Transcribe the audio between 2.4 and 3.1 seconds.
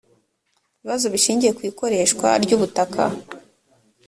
ry ubutaka